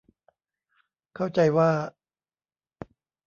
[1.15, 1.69] เข้าใจว่า